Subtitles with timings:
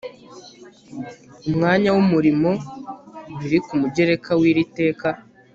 [1.47, 2.51] umwanya w umurimo
[3.39, 5.09] biri ku mugereka w iri teka